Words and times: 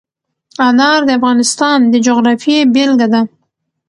انار 0.67 0.99
د 1.05 1.09
افغانستان 1.17 1.79
د 1.91 1.95
جغرافیې 2.05 2.59
بېلګه 2.73 3.07
ده. 3.13 3.21